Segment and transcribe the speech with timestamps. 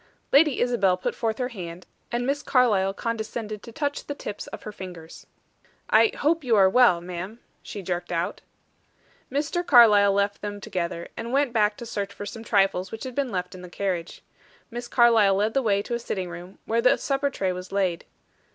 [0.31, 4.63] Lady Isabel put forth her hand, and Miss Carlyle condescended to touch the tips of
[4.63, 5.27] her fingers.
[5.91, 8.41] "I hope you are well, ma'am," she jerked out.
[9.31, 9.63] Mr.
[9.63, 13.29] Carlyle left them together, and went back to search for some trifles which had been
[13.29, 14.23] left in the carriage.
[14.71, 18.03] Miss Carlyle led the way to a sitting room, where the supper tray was laid.